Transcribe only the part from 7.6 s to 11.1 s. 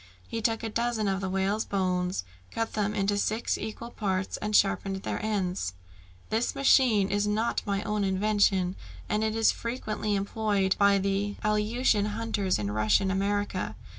my own invention, and it is frequently employed by